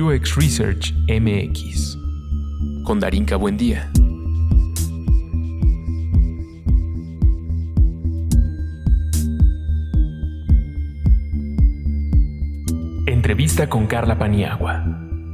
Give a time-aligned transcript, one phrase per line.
[0.00, 1.96] UX Research MX.
[2.84, 3.90] Con Darinka Buendía.
[13.06, 14.84] Entrevista con Carla Paniagua,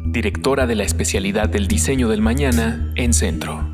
[0.06, 3.70] directora de la especialidad del diseño del mañana en Centro.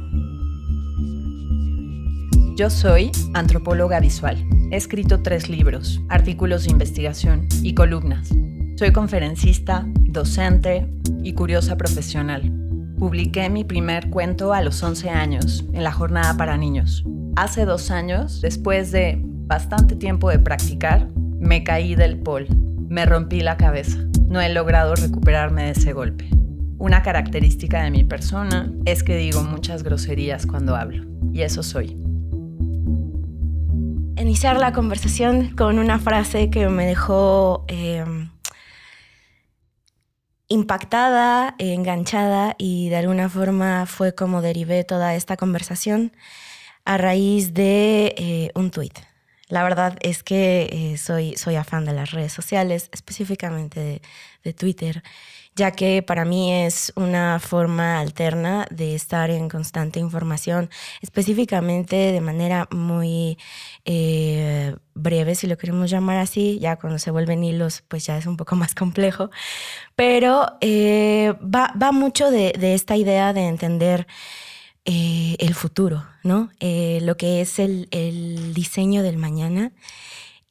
[2.57, 4.45] Yo soy antropóloga visual.
[4.71, 8.29] He escrito tres libros, artículos de investigación y columnas.
[8.77, 10.87] Soy conferencista, docente
[11.23, 12.53] y curiosa profesional.
[12.99, 17.05] Publiqué mi primer cuento a los 11 años, en la jornada para niños.
[17.37, 21.09] Hace dos años, después de bastante tiempo de practicar,
[21.41, 22.47] me caí del pol.
[22.89, 23.99] Me rompí la cabeza.
[24.29, 26.29] No he logrado recuperarme de ese golpe.
[26.79, 31.05] Una característica de mi persona es que digo muchas groserías cuando hablo.
[31.33, 31.97] Y eso soy
[34.23, 38.05] iniciar la conversación con una frase que me dejó eh,
[40.53, 46.13] impactada, enganchada y de alguna forma fue como derivé toda esta conversación
[46.85, 48.99] a raíz de eh, un tuit.
[49.49, 54.03] La verdad es que eh, soy, soy afán de las redes sociales, específicamente de,
[54.45, 55.03] de Twitter
[55.55, 60.71] ya que para mí es una forma alterna de estar en constante información,
[61.03, 63.39] específicamente de manera muy
[63.85, 68.27] eh, breve, si lo queremos llamar así, ya cuando se vuelven hilos, pues ya es
[68.27, 69.31] un poco más complejo,
[69.95, 74.07] pero eh, va, mucho de, esta idea de entender
[74.85, 76.51] eh, el futuro, ¿no?
[76.61, 79.73] lo que es el, el diseño del mañana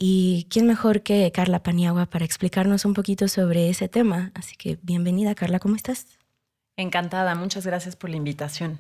[0.04, 4.32] y quién mejor que Carla Paniagua para explicarnos un poquito sobre ese tema.
[4.34, 6.08] Así que bienvenida, Carla, ¿cómo estás?
[6.76, 8.80] Encantada, muchas gracias por la invitación.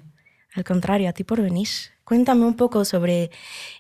[0.56, 1.68] Al contrario, a ti por venir.
[2.04, 3.30] Cuéntame un poco sobre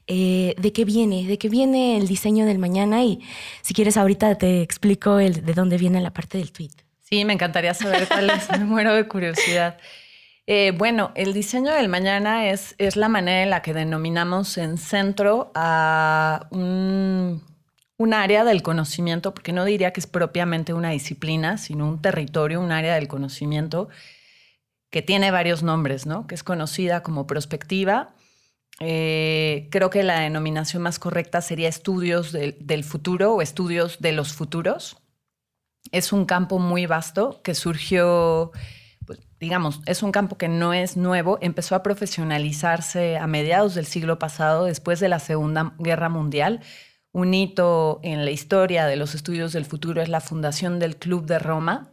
[0.05, 3.19] eh, de qué viene, de qué viene el diseño del mañana y
[3.63, 6.69] si quieres ahorita te explico el, de dónde viene la parte del tweet.
[6.99, 9.79] Sí, me encantaría saber cuál es, me muero de curiosidad.
[10.53, 14.77] Eh, bueno, el diseño del mañana es, es, la manera en la que denominamos en
[14.77, 17.41] centro a un,
[18.11, 22.73] área del conocimiento, porque no diría que es propiamente una disciplina, sino un territorio, un
[22.73, 23.87] área del conocimiento
[24.89, 26.27] que tiene varios nombres, ¿no?
[26.27, 28.13] Que es conocida como prospectiva.
[28.81, 34.33] Eh, creo que la denominación más correcta sería estudios del futuro o estudios de los
[34.33, 34.97] futuros.
[35.93, 38.51] Es un campo muy vasto que surgió
[39.41, 44.19] digamos, es un campo que no es nuevo, empezó a profesionalizarse a mediados del siglo
[44.19, 46.61] pasado, después de la Segunda Guerra Mundial.
[47.11, 51.25] Un hito en la historia de los estudios del futuro es la fundación del Club
[51.25, 51.91] de Roma,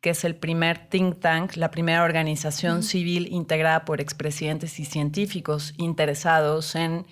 [0.00, 5.74] que es el primer think tank, la primera organización civil integrada por expresidentes y científicos
[5.78, 7.06] interesados en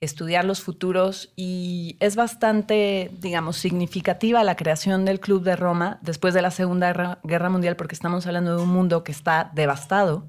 [0.00, 6.34] estudiar los futuros y es bastante, digamos, significativa la creación del Club de Roma después
[6.34, 10.26] de la Segunda Guerra Mundial porque estamos hablando de un mundo que está devastado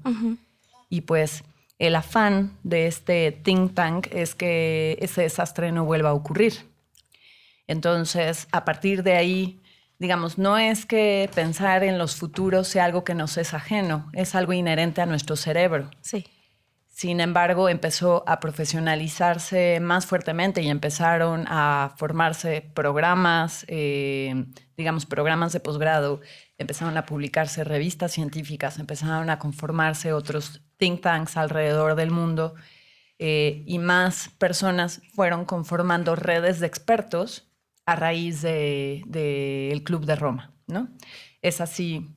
[0.88, 1.44] y pues
[1.78, 6.68] el afán de este think tank es que ese desastre no vuelva a ocurrir.
[7.66, 9.60] Entonces, a partir de ahí,
[9.98, 14.34] digamos, no es que pensar en los futuros sea algo que nos es ajeno, es
[14.34, 15.88] algo inherente a nuestro cerebro.
[16.00, 16.26] Sí.
[17.00, 24.44] Sin embargo, empezó a profesionalizarse más fuertemente y empezaron a formarse programas, eh,
[24.76, 26.20] digamos, programas de posgrado,
[26.58, 32.54] empezaron a publicarse revistas científicas, empezaron a conformarse otros think tanks alrededor del mundo
[33.18, 37.50] eh, y más personas fueron conformando redes de expertos
[37.86, 40.90] a raíz del de, Club de Roma, ¿no?
[41.40, 42.14] Es así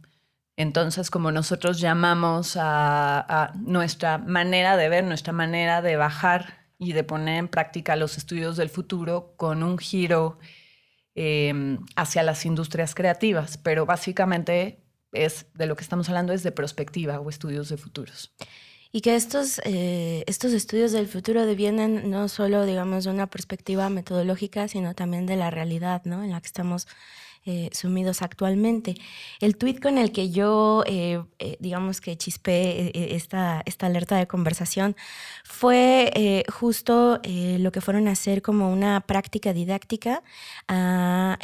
[0.55, 7.03] entonces, como nosotros llamamos a, nuestra manera de ver, nuestra manera de bajar y de
[7.03, 10.37] poner en práctica los estudios del futuro con un giro
[11.15, 16.51] em, hacia las industrias creativas, pero básicamente es de lo que estamos hablando es de
[16.51, 18.33] perspectiva o estudios de futuros.
[18.91, 23.89] Y que estos, eh, estos estudios del futuro devienen no solo, digamos, de una perspectiva
[23.89, 26.23] metodológica, sino también de la realidad ¿no?
[26.23, 26.87] en la que estamos
[27.45, 28.95] eh, sumidos actualmente.
[29.41, 34.27] El tweet con el que yo, eh, eh, digamos que chispé esta, esta alerta de
[34.27, 34.95] conversación
[35.43, 40.23] fue justo lo que fueron a hacer como una práctica didáctica
[40.69, 41.37] a,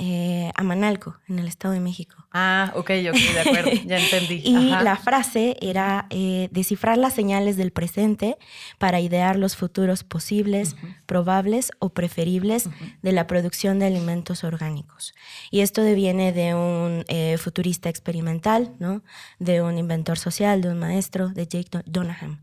[0.55, 2.15] a, Manalco, en el Estado de México.
[2.31, 4.35] Ah, ok, ok, de acuerdo, ya entendí.
[4.45, 6.07] y la frase era
[6.51, 8.37] descifrar las señales del presente
[8.77, 12.69] para idear los futuros posibles, probables o preferibles
[13.01, 15.13] de la producción de alimentos orgánicos.
[15.51, 19.01] Y esto viene de un eh, futurista experimental, ¿no?
[19.39, 22.39] De un inventor social, de un maestro, de Jake Donahan.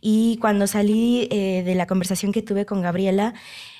[0.00, 3.34] Y cuando salí eh, de la conversación que tuve con Gabriela,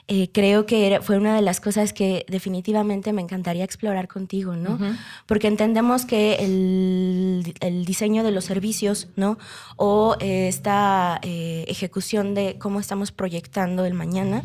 [0.08, 4.78] eh, creo que fue una de las cosas que definitivamente me encantaría explorar contigo, ¿no?
[5.26, 9.38] Porque entendemos que el, diseño de los servicios, ¿no?
[9.76, 14.44] O esta ejecución de cómo estamos proyectando el mañana,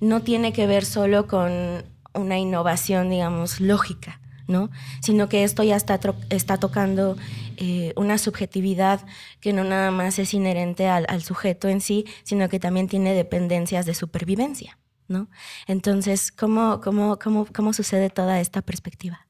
[0.00, 4.70] no tiene que ver solo con una innovación, digamos, lógica, ¿no?
[5.00, 5.98] Sino que esto ya está,
[6.30, 7.16] está tocando
[7.56, 9.00] eh, una subjetividad
[9.40, 13.86] que no nada más es inherente al, sujeto en sí, sino que también tiene dependencias
[13.86, 14.78] de supervivencia,
[15.08, 15.28] ¿no?
[15.66, 19.26] Entonces, ¿cómo, cómo, cómo, cómo sucede toda esta perspectiva?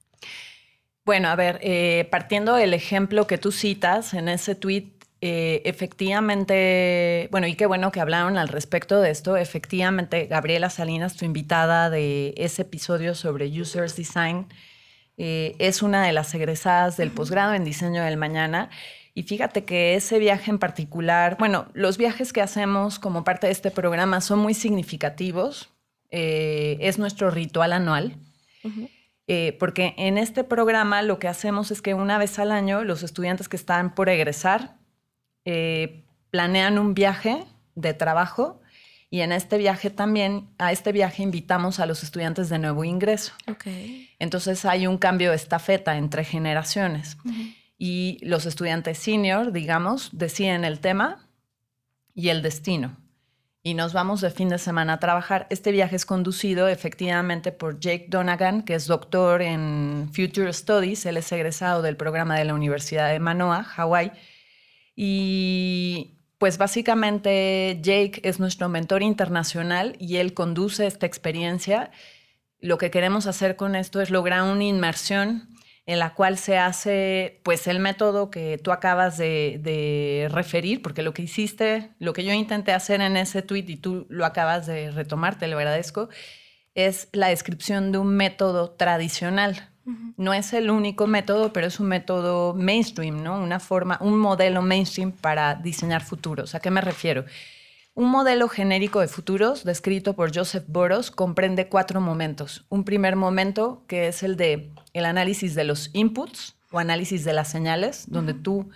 [1.05, 7.29] Bueno, a ver, eh, partiendo del ejemplo que tú citas en ese tweet eh, efectivamente,
[7.31, 9.37] bueno, y qué bueno que hablaron al respecto de esto.
[9.37, 14.49] Efectivamente, Gabriela Salinas, tu invitada de ese episodio sobre Users Design,
[15.17, 18.69] eh, es una de las egresadas del posgrado en diseño del mañana.
[19.15, 23.53] Y fíjate que ese viaje en particular, bueno, los viajes que hacemos como parte de
[23.53, 25.71] este programa son muy significativos.
[26.11, 28.17] Eh, es nuestro ritual anual.
[29.61, 33.49] porque en este programa lo que hacemos es que una vez al año los estudiantes
[33.49, 34.82] que están por egresar
[35.45, 37.45] eh, planean un viaje
[37.75, 38.63] de trabajo
[39.13, 43.35] y en este viaje también, a este viaje invitamos a los estudiantes de nuevo ingreso.
[44.19, 47.19] Entonces hay un cambio de estafeta entre generaciones.
[47.77, 51.29] Y los estudiantes senior, digamos, deciden el tema
[52.15, 52.97] y el destino.
[53.63, 55.47] Y nos vamos de fin de semana a trabajar.
[55.51, 61.05] Este viaje es conducido efectivamente por Jake Donagan, que es doctor en Future Studies.
[61.05, 64.13] Él es egresado del programa de la Universidad de Manoa, Hawái
[64.95, 71.91] y pues básicamente Jake es nuestro mentor internacional y él conduce esta experiencia.
[72.59, 75.49] Lo que queremos hacer con esto es lograr una inmersión
[75.87, 81.13] en la cual se hace pues el método que tú acabas de, referir, porque lo
[81.13, 84.91] que hiciste, lo que yo intenté hacer en ese tweet y tú lo acabas de
[84.93, 86.09] retomar, te lo agradezco,
[86.75, 89.72] es la descripción de un método tradicional.
[90.17, 93.41] No es el único método, pero es un método mainstream, ¿no?
[93.41, 96.55] Una forma, un modelo mainstream para diseñar futuros.
[96.55, 97.25] ¿A qué me refiero?
[97.95, 102.65] Un modelo genérico de futuros, descrito por Joseph Boros, comprende cuatro momentos.
[102.69, 107.35] Un primer momento, que es el de el análisis de los inputs o análisis de
[107.35, 108.71] las señales, donde tú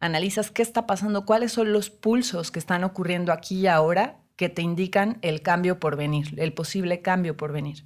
[0.00, 4.48] analizas qué está pasando, cuáles son los pulsos que están ocurriendo aquí y ahora que
[4.48, 7.84] te indican el cambio por venir, el posible cambio por venir.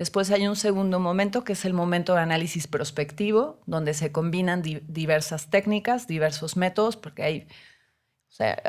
[0.00, 4.62] Después hay un segundo momento que es el momento de análisis prospectivo, donde se combinan
[4.62, 7.48] diversas técnicas, diversos métodos, porque hay,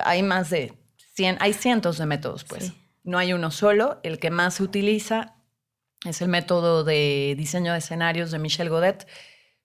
[0.04, 0.74] hay más de
[1.14, 2.74] 100, hay cientos de métodos, pues.
[3.06, 4.02] No hay uno solo.
[4.04, 5.38] El que más se utiliza
[6.04, 9.08] es el método de diseño de escenarios de Michel Godet,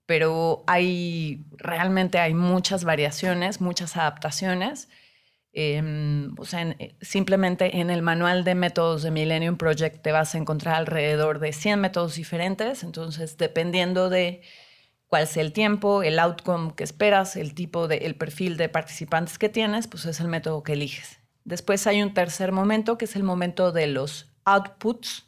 [0.07, 4.89] pero hay realmente hay muchas variaciones, muchas adaptaciones.
[5.59, 10.35] Em, o sea, eh, simplemente en el manual de métodos de Millennium Project te vas
[10.35, 12.83] a encontrar alrededor de 100 métodos diferentes.
[12.83, 14.43] Entonces, dependiendo de
[15.07, 19.39] cuál sea el tiempo, el outcome que esperas, el tipo de, el perfil de participantes
[19.39, 21.21] que tienes, pues es el método que eliges.
[21.45, 25.25] Después hay un tercer momento, que es el momento de los outputs,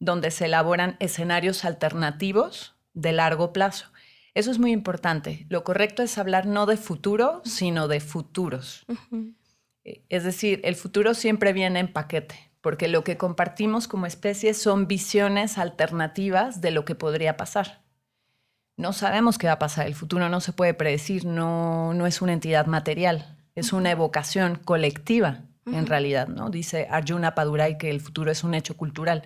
[0.00, 3.86] donde se elaboran escenarios alternativos de largo plazo.
[4.34, 5.46] Eso es muy importante.
[5.48, 8.86] Lo correcto es hablar no de futuro, sino de futuros.
[9.84, 14.54] Eh, es decir, el futuro siempre viene en paquete, porque lo que compartimos como especie
[14.54, 17.82] son visiones alternativas de lo que podría pasar.
[18.76, 22.22] No sabemos qué va a pasar, el futuro no se puede predecir, no, no es
[22.22, 26.50] una entidad material, es una evocación colectiva en realidad, ¿no?
[26.50, 29.22] Dice Arjuna Padurai que el futuro es un hecho cultural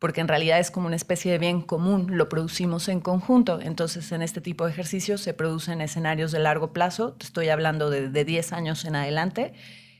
[0.00, 3.60] porque en realidad es como una especie de bien común, lo producimos en conjunto.
[3.60, 8.24] Entonces, en este tipo de ejercicios se producen escenarios de largo plazo, estoy hablando de,
[8.24, 9.52] 10 años en adelante,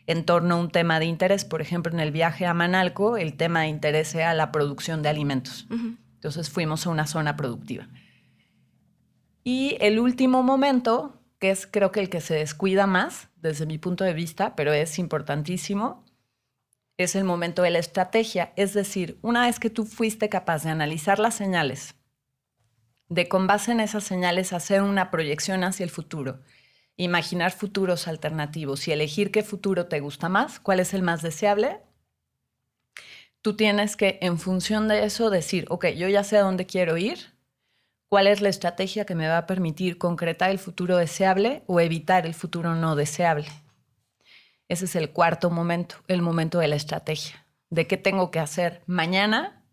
[0.07, 1.45] en torno a un tema de interés.
[1.45, 5.11] Por ejemplo, en el viaje a Manalco, el tema de interés era la producción de
[5.11, 5.69] alimentos.
[6.15, 7.87] Entonces, fuimos a una zona productiva.
[9.45, 13.77] Y el último momento, que es creo que el que se descuida más desde mi
[13.77, 16.07] punto de vista, pero es importantísimo,
[17.05, 18.53] es el momento de la estrategia.
[18.57, 21.95] Es decir, una vez que tú fuiste capaz de analizar las señales,
[23.09, 26.41] de con base en esas señales hacer una proyección hacia el futuro,
[26.97, 31.81] imaginar futuros alternativos y elegir qué futuro te gusta más, cuál es el más deseable,
[33.43, 36.97] tú tienes que, en función de eso, decir, ok, yo ya sé a dónde quiero
[36.97, 37.35] ir,
[38.09, 42.27] cuál es la estrategia que me va a permitir concretar el futuro deseable o evitar
[42.27, 43.49] el futuro no deseable.
[44.71, 48.83] Ese es el cuarto momento, el momento de la estrategia, de qué tengo que hacer
[48.87, 49.65] mañana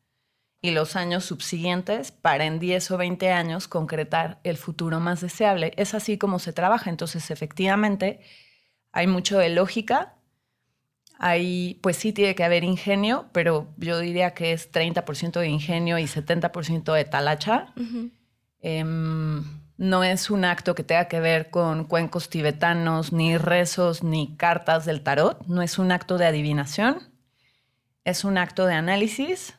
[0.60, 5.72] y los años subsiguientes para en 10 o 20 años concretar el futuro más deseable.
[5.77, 6.89] Es así como se trabaja.
[6.89, 8.22] Entonces, efectivamente,
[8.92, 10.16] hay mucho de lógica.
[11.20, 16.00] Hay, pues sí tiene que haber ingenio, pero yo diría que es 30% de ingenio
[16.00, 17.72] y 70% de talacha.
[18.62, 19.44] Em,
[19.77, 24.86] no es un acto que tenga que ver con cuencos tibetanos, ni rezos, ni cartas
[24.86, 25.46] del tarot.
[25.48, 27.10] No es un acto de adivinación.
[28.03, 29.57] Es un acto de análisis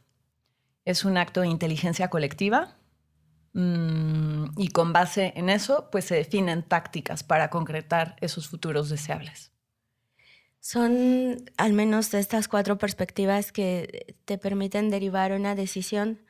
[0.89, 2.79] es un acto de inteligencia colectiva
[3.53, 9.53] mm, y con base en eso, pues se definen tácticas para concretar esos futuros deseables.
[10.61, 16.21] Son al menos estas cuatro perspectivas que te permiten derivar una decisión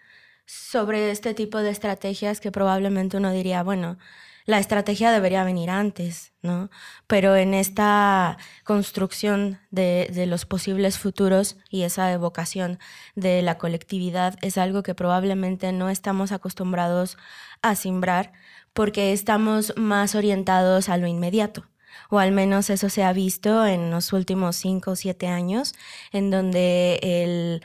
[0.48, 3.98] sobre este tipo de estrategias que probablemente uno diría, bueno,
[4.46, 6.70] la estrategia debería venir antes, ¿no?
[7.06, 12.78] Pero en esta construcción de, los posibles futuros y esa evocación
[13.14, 17.18] de la colectividad es algo que probablemente no estamos acostumbrados
[17.60, 18.32] a simbrar
[18.72, 21.66] porque estamos más orientados a lo inmediato
[22.08, 25.74] o al menos eso se ha visto en los últimos cinco o siete años,
[26.12, 27.62] en donde el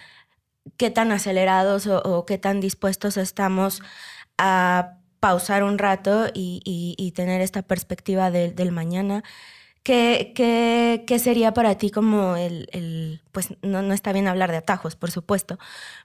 [0.77, 3.81] qué tan acelerados o, qué tan dispuestos estamos
[4.37, 9.23] a pausar un rato y, tener esta perspectiva del mañana.
[9.83, 10.31] ¿Qué,
[11.05, 15.11] ¿Qué, sería para ti como el, pues no, no, está bien hablar de atajos, por
[15.11, 15.59] supuesto,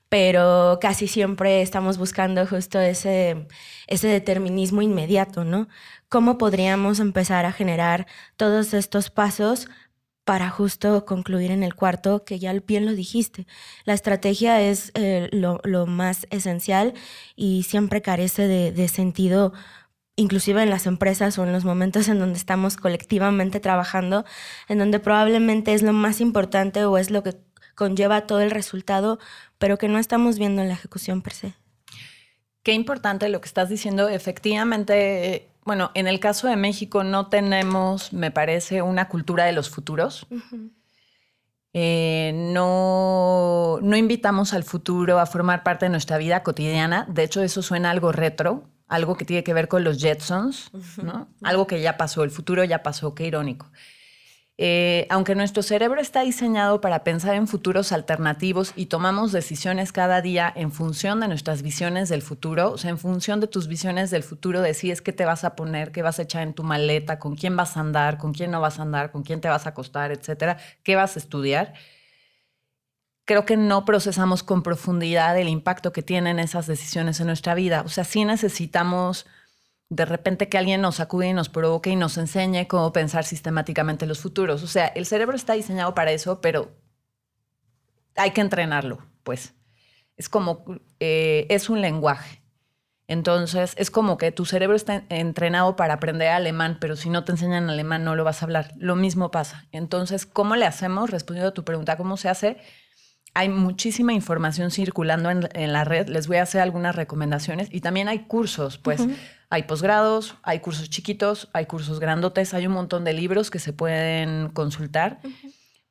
[0.08, 3.46] pero casi siempre estamos buscando justo ese,
[3.86, 5.68] ese determinismo inmediato, ¿no?
[6.08, 9.68] ¿Cómo podríamos empezar a generar todos estos pasos
[10.28, 13.46] para justo concluir en el cuarto, que ya bien lo dijiste.
[13.86, 16.92] La estrategia es eh, lo, más esencial
[17.34, 19.54] y siempre carece de, sentido,
[20.16, 24.26] inclusive en las empresas o en los momentos en donde estamos colectivamente trabajando,
[24.68, 27.34] en donde probablemente es lo más importante o es lo que
[27.74, 29.18] conlleva todo el resultado,
[29.56, 31.54] pero que no estamos viendo en la ejecución per se.
[32.62, 34.10] Qué importante lo que estás diciendo.
[34.10, 39.68] Efectivamente, bueno, en el caso de México no tenemos, me parece, una cultura de los
[39.68, 40.26] futuros.
[41.74, 47.04] Eh, no, no invitamos al futuro a formar parte de nuestra vida cotidiana.
[47.10, 50.70] De hecho, eso suena algo retro, algo que tiene que ver con los Jetsons,
[51.02, 51.28] ¿no?
[51.42, 53.70] Algo que ya pasó, el futuro ya pasó, qué irónico.
[54.60, 60.20] Eh, aunque nuestro cerebro está diseñado para pensar en futuros alternativos y tomamos decisiones cada
[60.20, 64.10] día en función de nuestras visiones del futuro, o sea, en función de tus visiones
[64.10, 67.20] del futuro, decides qué te vas a poner, qué vas a echar en tu maleta,
[67.20, 69.66] con quién vas a andar, con quién no vas a andar, con quién te vas
[69.66, 71.74] a acostar, etcétera, qué vas a estudiar.
[73.26, 77.82] Creo que no procesamos con profundidad el impacto que tienen esas decisiones en nuestra vida.
[77.82, 79.24] O sea, sí necesitamos
[79.90, 84.06] de repente que alguien nos acude y nos provoque y nos enseñe cómo pensar sistemáticamente
[84.06, 84.62] los futuros.
[84.62, 86.70] O sea, el cerebro está diseñado para eso, pero
[88.16, 89.54] hay que entrenarlo, pues.
[90.16, 90.64] Es como,
[91.00, 92.42] eh, es un lenguaje.
[93.06, 97.32] Entonces, es como que tu cerebro está entrenado para aprender alemán, pero si no te
[97.32, 98.74] enseñan alemán no lo vas a hablar.
[98.76, 99.66] Lo mismo pasa.
[99.72, 101.08] Entonces, ¿cómo le hacemos?
[101.10, 102.58] Respondiendo a tu pregunta, ¿cómo se hace?
[103.38, 106.08] Hay muchísima información circulando en, la red.
[106.08, 109.06] Les voy a hacer algunas recomendaciones y también hay cursos, pues.
[109.48, 113.72] Hay posgrados, hay cursos chiquitos, hay cursos grandotes, hay un montón de libros que se
[113.72, 115.20] pueden consultar.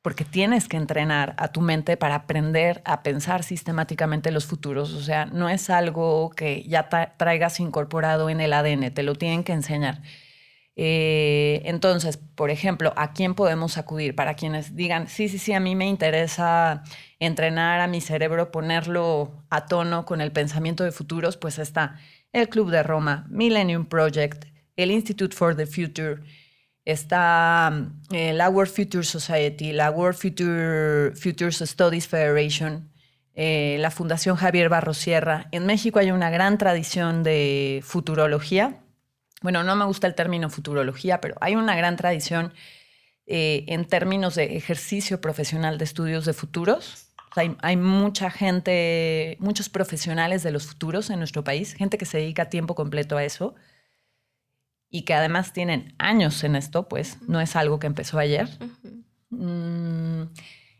[0.02, 4.92] Porque tienes que entrenar a tu mente para aprender a pensar sistemáticamente los futuros.
[4.92, 9.42] O sea, no es algo que ya traigas incorporado en el ADN, te lo tienen
[9.42, 10.02] que enseñar.
[10.80, 14.14] Eh, entonces, por ejemplo, ¿a quién podemos acudir?
[14.14, 16.84] Para quienes digan, sí, sí, sí, a mí me interesa
[17.18, 21.98] entrenar a mi cerebro, ponerlo a tono con el pensamiento de futuros, pues está
[22.32, 24.44] el Club de Roma, Millennium Project,
[24.76, 26.22] el Institute for the Future,
[26.84, 32.88] está eh, la World Future Society, la World Future, Futures Studies Federation,
[33.34, 35.48] eh, la Fundación Javier Barrosierra.
[35.50, 38.78] En México hay una gran tradición de futurología.
[39.42, 42.52] Bueno, no me gusta el término futurología, pero hay una gran tradición
[43.26, 47.08] eh, en términos de ejercicio profesional de estudios de futuros
[47.60, 52.42] hay, mucha gente, muchos profesionales de los futuros en nuestro país, gente que se dedica
[52.42, 53.54] a tiempo completo a eso
[54.90, 58.48] y que además tienen años en esto, pues no es algo que empezó ayer.
[59.30, 60.22] Mm,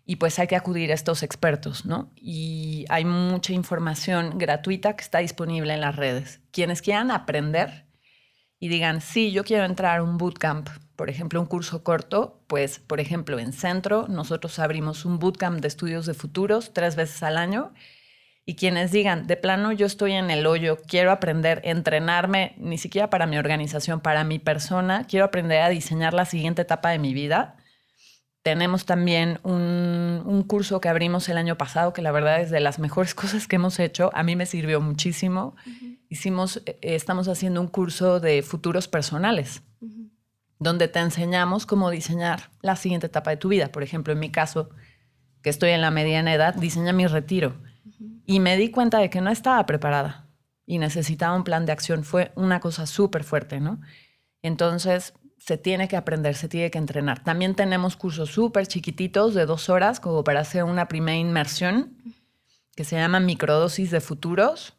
[0.06, 2.10] y pues hay que acudir a estos expertos, ¿no?
[2.16, 6.40] Y hay mucha información gratuita que está disponible en las redes.
[6.50, 7.84] Quienes quieran aprender
[8.58, 12.80] y digan, sí, yo quiero entrar a un bootcamp por ejemplo, un curso corto, pues,
[12.80, 17.38] por ejemplo, en Centro, nosotros abrimos un bootcamp de estudios de futuros tres veces al
[17.38, 17.72] año.
[18.44, 23.10] Y quienes digan, de plano, yo estoy en el hoyo, quiero aprender, entrenarme, ni siquiera
[23.10, 27.14] para mi organización, para mi persona, quiero aprender a diseñar la siguiente etapa de mi
[27.14, 27.54] vida,
[28.42, 32.78] tenemos también un, curso que abrimos el año pasado, que la verdad es de las
[32.78, 34.10] mejores cosas que hemos hecho.
[34.14, 35.54] A mí me sirvió muchísimo.
[36.08, 39.62] Hicimos, eh, estamos haciendo un curso de futuros personales,
[40.58, 43.68] donde te enseñamos cómo diseñar la siguiente etapa de tu vida.
[43.68, 44.70] Por ejemplo, en mi caso,
[45.42, 47.60] que estoy en la mediana edad, diseña mi retiro.
[48.26, 50.28] Y me di cuenta de que no estaba preparada
[50.66, 52.04] y necesitaba un plan de acción.
[52.04, 53.80] Fue una cosa súper fuerte, ¿no?
[54.42, 57.22] Entonces, se tiene que aprender, se tiene que entrenar.
[57.22, 61.96] También tenemos cursos súper chiquititos de dos horas, como para hacer una primera inmersión,
[62.74, 64.74] que se llama microdosis de futuros.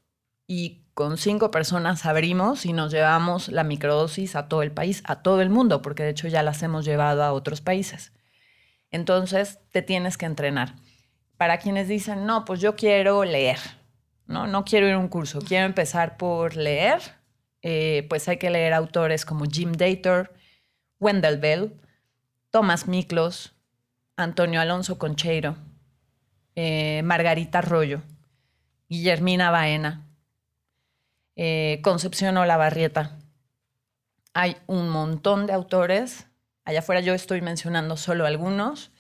[0.46, 5.22] Y con cinco personas abrimos y nos llevamos la microdosis a todo el país, a
[5.22, 8.12] todo el mundo, porque de hecho ya las hemos llevado a otros países.
[8.92, 10.76] Entonces, te tienes que entrenar.
[11.38, 13.60] Para quienes dicen, no, pues yo quiero leer,
[14.26, 17.00] no, no quiero ir a un curso, quiero empezar por leer,
[17.62, 20.34] eh, pues hay que leer autores como Jim Dator,
[21.00, 21.80] Wendell Bell,
[22.52, 23.56] Tomás Miklos,
[24.18, 25.56] Antonio Alonso Concheiro,
[26.56, 28.02] eh, Margarita Arroyo,
[28.90, 30.09] Guillermina Baena,
[31.42, 33.18] eh, Concepción Olavarrieta.
[34.34, 36.28] Hay un montón de autores.
[36.66, 38.92] Allá afuera yo estoy mencionando solo algunos.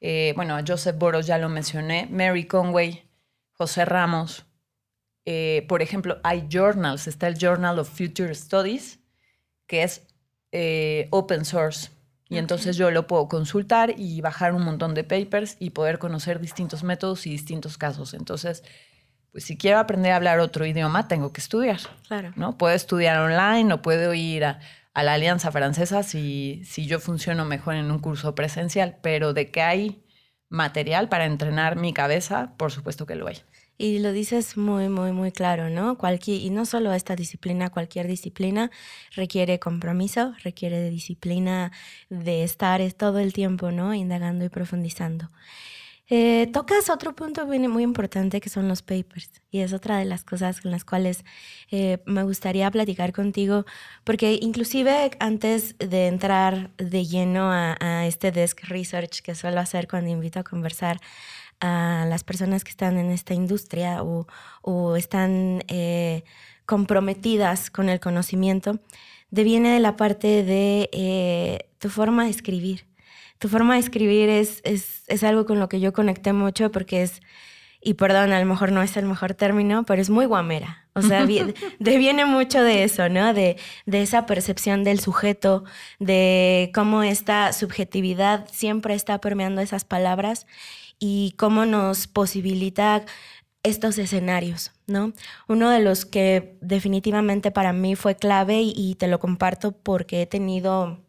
[0.00, 3.10] Eh, bueno, a Joseph Boros ya lo mencioné, Mary Conway,
[3.50, 4.46] José Ramos.
[5.66, 7.08] por ejemplo, hay journals.
[7.08, 9.00] Está el Journal of Future Studies,
[9.66, 10.06] que es
[10.52, 11.90] eh, open source.
[12.28, 16.38] Y entonces yo lo puedo consultar y bajar un montón de papers y poder conocer
[16.38, 18.14] distintos métodos y distintos casos.
[18.14, 18.62] Entonces,
[19.32, 21.80] pues si quiero aprender a hablar otro idioma, tengo que estudiar.
[22.08, 22.32] Claro.
[22.36, 22.58] ¿no?
[22.58, 24.60] Puedo estudiar online o puedo ir a,
[24.94, 29.50] a la Alianza Francesa si, si yo funciono mejor en un curso presencial, pero de
[29.50, 30.04] que hay
[30.48, 33.38] material para entrenar mi cabeza, por supuesto que lo hay.
[33.78, 35.96] Y lo dices muy, muy, muy claro, ¿no?
[35.96, 38.70] Cualquier, y no solo esta disciplina, cualquier disciplina
[39.12, 41.72] requiere compromiso, requiere de disciplina
[42.10, 43.94] de estar todo el tiempo, ¿no?
[43.94, 45.30] Indagando y profundizando.
[46.12, 50.24] Eh, tocas otro punto muy importante que son los papers y es otra de las
[50.24, 51.24] cosas con las cuales
[51.70, 53.64] eh, me gustaría platicar contigo
[54.02, 60.10] porque inclusive antes de entrar de lleno a, este desk research que suelo hacer cuando
[60.10, 61.00] invito a conversar
[61.60, 66.24] a las personas que están en esta industria o, están eh,
[66.66, 68.80] comprometidas con el conocimiento,
[69.30, 72.89] deviene de la parte de eh, tu forma de escribir.
[73.40, 77.20] Tu forma de escribir es, es, algo con lo que yo conecté mucho porque es,
[77.80, 80.86] y perdón, a lo mejor no es el mejor término, pero es muy guamera.
[80.92, 81.26] O sea,
[81.80, 83.34] deviene mucho de eso, ¿no?
[83.34, 85.64] De, de, esa percepción del sujeto,
[85.98, 90.46] de cómo esta subjetividad siempre está permeando esas palabras
[91.00, 93.04] y cómo nos posibilita
[93.62, 95.12] estos escenarios, ¿no?
[95.48, 100.26] Uno de los que definitivamente para mí fue clave y, te lo comparto porque he
[100.26, 101.00] tenido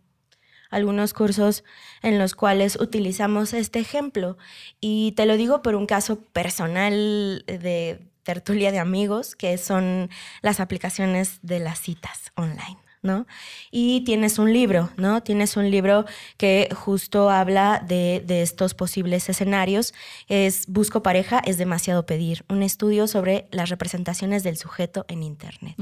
[0.71, 1.63] algunos cursos
[2.01, 4.37] en los cuales utilizamos este ejemplo
[4.79, 10.09] y te lo digo por un caso personal de tertulia de amigos, que son
[10.41, 12.77] las aplicaciones de las citas online.
[13.03, 13.25] ¿no?
[13.71, 15.23] Y tienes un libro, ¿no?
[15.23, 16.05] Tienes un libro
[16.37, 19.93] que justo habla de, estos posibles escenarios.
[20.27, 22.45] Es Busco pareja, es demasiado pedir.
[22.47, 25.75] Un estudio sobre las representaciones del sujeto en Internet.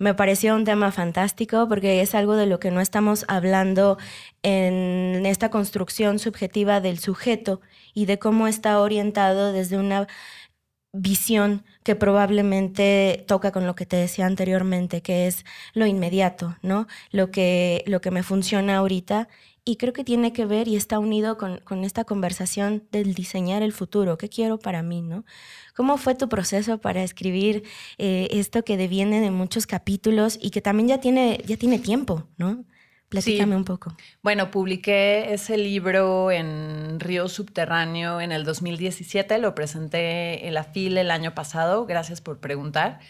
[0.00, 3.98] Me pareció un tema fantástico porque es algo de lo que no estamos hablando
[4.42, 7.60] en esta construcción subjetiva del sujeto
[7.92, 10.08] y de cómo está orientado desde una
[10.94, 16.86] visión que probablemente toca con lo que te decía anteriormente, que es lo inmediato, ¿no?
[17.10, 19.28] Lo que, lo que me funciona ahorita
[19.64, 23.72] y creo que tiene que ver y está unido con, esta conversación del diseñar el
[23.72, 25.24] futuro, qué quiero para mí, ¿no?
[25.80, 27.64] ¿Cómo fue tu proceso para escribir
[27.96, 32.28] eh, esto que deviene de muchos capítulos y que también ya tiene, ya tiene tiempo,
[32.36, 32.66] ¿no?
[33.08, 33.96] Platícame un poco.
[34.22, 40.98] Bueno, publiqué ese libro en Río Subterráneo en el 2017, lo presenté en la FIL
[40.98, 43.00] el año pasado, gracias por preguntar.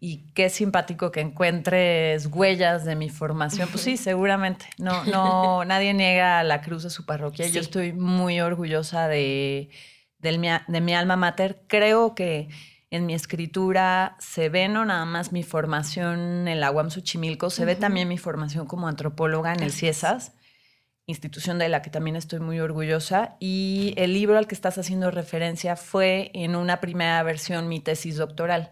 [0.00, 3.68] Y, qué simpático que encuentres huellas de mi formación.
[3.68, 4.66] Pues sí, seguramente.
[4.78, 7.46] No, no, nadie niega la cruz de su parroquia.
[7.46, 9.70] Yo estoy muy orgullosa de,
[10.24, 11.62] de mi alma mater.
[11.68, 12.48] Creo que
[12.94, 17.64] en mi escritura se ve no nada más mi formación en la UAM Xochimilco, se
[17.64, 20.32] ve también mi formación como antropóloga en el CIESAS,
[21.06, 23.36] institución de la que también estoy muy orgullosa.
[23.40, 28.16] Y el libro al que estás haciendo referencia fue en una primera versión mi tesis
[28.16, 28.70] doctoral.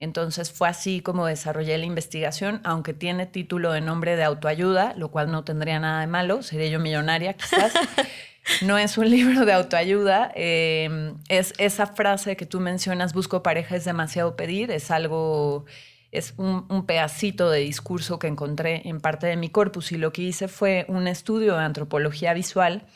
[0.00, 5.10] Entonces fue así como desarrollé la investigación, aunque tiene título de nombre de autoayuda, lo
[5.10, 7.74] cual no tendría nada de malo, sería yo millonaria quizás.
[8.62, 13.76] No es un libro de autoayuda, em, es esa frase que tú mencionas, busco pareja
[13.76, 15.64] es demasiado pedir, es algo
[16.10, 20.12] es un, un, pedacito de discurso que encontré en parte de mi corpus y lo
[20.12, 22.86] que hice fue un estudio de antropología visual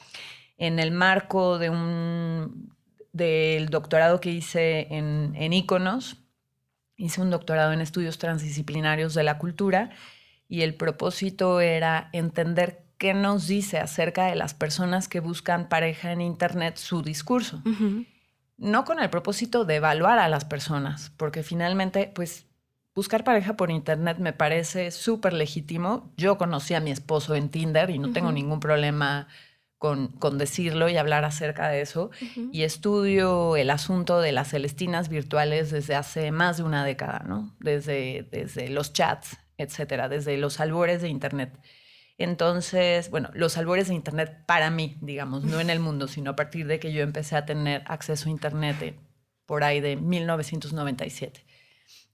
[0.58, 2.76] en el marco de un,
[3.12, 6.18] del doctorado que hice en, en Iconos.
[6.98, 9.90] Hice un doctorado en estudios transdisciplinarios de la cultura
[10.48, 16.12] y el propósito era entender qué nos dice acerca de las personas que buscan pareja
[16.12, 17.62] en Internet su discurso.
[17.64, 18.06] Uh -huh.
[18.58, 22.46] No con el propósito de evaluar a las personas, porque finalmente, pues,
[22.94, 26.10] buscar pareja por Internet me parece súper legítimo.
[26.16, 28.14] Yo conocí a mi esposo en Tinder y no uh -huh.
[28.14, 29.28] tengo ningún problema
[29.76, 32.10] con, con, decirlo y hablar acerca de eso.
[32.20, 32.48] Uh -huh.
[32.50, 37.54] Y estudio el asunto de las celestinas virtuales desde hace más de una década, ¿no?
[37.60, 41.58] Desde, desde los chats, etcétera, desde los albores de Internet.
[42.18, 46.36] Entonces, bueno, los albores de Internet para mí, digamos, no en el mundo, sino a
[46.36, 48.98] partir de que yo empecé a tener acceso a Internet
[49.44, 51.44] por ahí de 1997.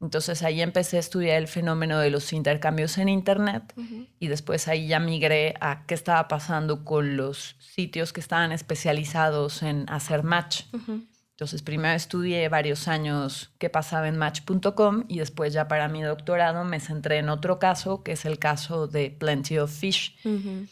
[0.00, 4.08] Entonces ahí empecé a estudiar el fenómeno de los intercambios en Internet uh -huh.
[4.18, 9.62] y después ahí ya migré a qué estaba pasando con los sitios que estaban especializados
[9.62, 10.64] en hacer match.
[10.72, 11.06] Uh -huh.
[11.42, 16.62] Entonces primero estudié varios años qué pasaba en match.com y después ya para mi doctorado
[16.62, 20.16] me centré en otro caso, que es el caso de Plenty of Fish.
[20.24, 20.68] Uh -huh.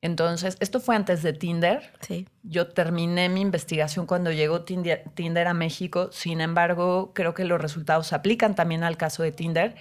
[0.00, 1.92] Entonces, esto fue antes de Tinder.
[2.02, 2.28] Sí.
[2.44, 6.10] Yo terminé mi investigación cuando llegó Tinder, Tinder, a México.
[6.12, 9.74] Sin embargo, creo que los resultados aplican también al caso de Tinder,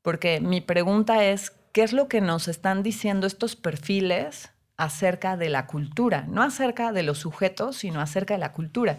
[0.00, 5.50] porque mi pregunta es, ¿qué es lo que nos están diciendo estos perfiles acerca de
[5.50, 6.24] la cultura?
[6.30, 8.98] No acerca de los sujetos, sino acerca de la cultura.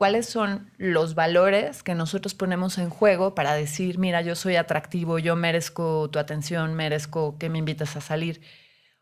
[0.00, 5.18] ¿Cuáles son los valores que nosotros ponemos en juego para decir, mira, yo soy atractivo,
[5.18, 8.40] yo merezco tu atención, merezco que me invites a salir?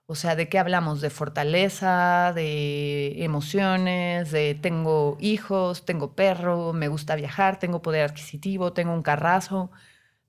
[0.06, 1.00] O sea, ¿de qué hablamos?
[1.00, 8.72] De fortaleza, de emociones, de tengo hijos, tengo perro, me gusta viajar, tengo poder adquisitivo,
[8.72, 9.70] tengo un carrazo,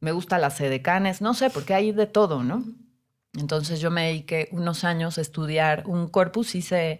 [0.01, 2.63] me gusta las sedecanes, no sé, porque hay de todo, ¿no?
[3.33, 6.99] Entonces yo me dediqué unos años a estudiar un corpus, hice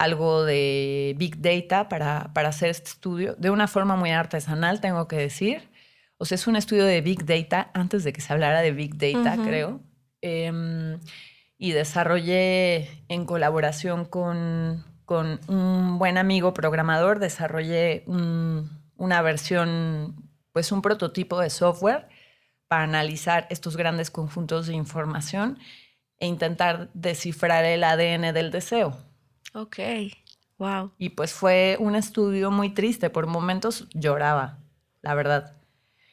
[0.00, 5.06] algo de Big Data para, para hacer este estudio, de una forma muy artesanal, tengo
[5.06, 5.68] que decir.
[6.16, 8.96] O sea, es un estudio de Big Data antes de que se hablara de Big
[8.96, 9.46] Data, uh -huh.
[9.46, 9.80] creo.
[10.22, 10.98] Eh,
[11.58, 20.72] y desarrollé en colaboración con, con, un buen amigo programador, desarrollé un, una versión, pues
[20.72, 22.08] un prototipo de software
[22.68, 25.58] para analizar estos grandes conjuntos de información
[26.18, 28.96] e intentar descifrar el ADN del deseo.
[29.54, 29.78] Ok,
[30.58, 30.92] wow.
[30.98, 34.58] Y pues fue un estudio muy triste, por momentos lloraba,
[35.02, 35.56] la verdad.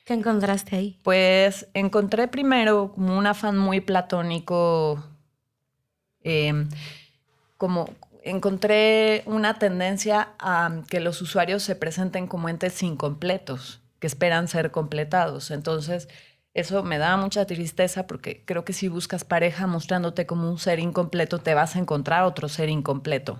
[0.06, 1.00] ¿Qué encontraste ahí?
[1.04, 5.04] Pues encontré primero como un afán muy platónico
[6.24, 6.66] eh,
[7.58, 7.90] como
[8.24, 14.72] encontré una tendencia a que los usuarios se presenten como entes incompletos, que esperan ser
[14.72, 15.52] completados.
[15.52, 16.10] Entonces,
[16.58, 20.80] eso me da mucha tristeza porque creo que si buscas pareja mostrándote como un ser
[20.80, 23.40] incompleto, te vas a encontrar otro ser incompleto.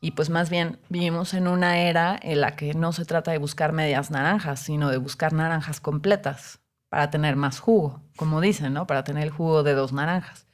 [0.00, 3.38] Y pues más bien vivimos en una era en la que no se trata de
[3.38, 8.86] buscar medias naranjas, sino de buscar naranjas completas para tener más jugo, como dicen, ¿no?
[8.86, 10.46] Para tener el jugo de dos naranjas.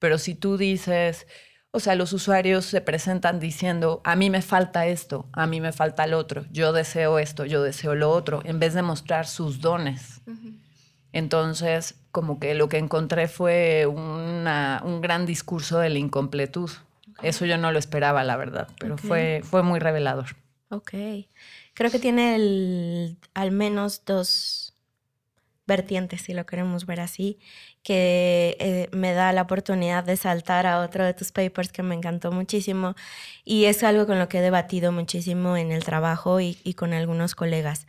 [0.00, 1.28] Pero si tú dices,
[1.70, 5.72] o sea, los usuarios se presentan diciendo, a mí me falta esto, a mí me
[5.72, 9.60] falta el otro, yo deseo esto, yo deseo lo otro, en vez de mostrar sus
[9.60, 10.22] dones.
[11.12, 16.70] Entonces, como que lo que encontré fue una, un gran discurso de la incompletud.
[17.12, 17.30] Okay.
[17.30, 19.08] Eso yo no lo esperaba, la verdad, pero okay.
[19.08, 20.36] fue, fue muy revelador.
[20.70, 20.92] Ok.
[21.74, 24.74] Creo que tiene el, al menos dos
[25.66, 27.38] vertientes, si lo queremos ver así,
[27.82, 31.94] que eh, me da la oportunidad de saltar a otro de tus papers que me
[31.94, 32.94] encantó muchísimo
[33.44, 36.94] y es algo con lo que he debatido muchísimo en el trabajo y, y con
[36.94, 37.86] algunos colegas.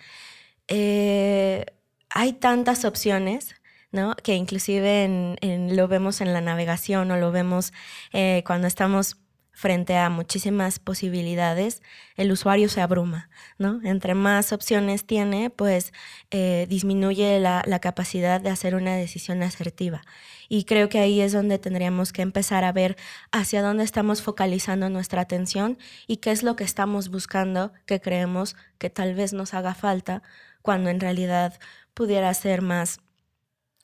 [0.68, 1.66] Eh,
[2.10, 3.56] hay tantas opciones,
[3.92, 4.16] ¿no?
[4.16, 7.74] Que inclusive en, en, lo vemos en la navegación o lo vemos
[8.14, 9.18] eh, cuando estamos
[9.60, 11.82] frente a muchísimas posibilidades,
[12.16, 13.82] el usuario se abruma, ¿no?
[13.84, 15.92] Entre más opciones tiene, pues
[16.32, 20.02] eh, disminuye la, la, capacidad de hacer una decisión asertiva.
[20.48, 22.96] Y creo que ahí es donde tendríamos que empezar a ver
[23.34, 28.56] hacia dónde estamos focalizando nuestra atención y qué es lo que estamos buscando que creemos
[28.78, 30.24] que tal vez nos haga falta,
[30.62, 31.60] cuando en realidad
[32.00, 33.02] pudiera ser más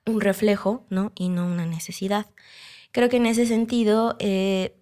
[0.06, 1.12] un reflejo, ¿no?
[1.15, 2.28] Y no una necesidad.
[2.93, 4.78] Creo que en ese sentido, eh,